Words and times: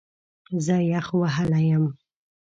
زه 0.65 0.75
یخ 0.91 1.07
وهلی 1.21 1.61
یم 1.69 1.83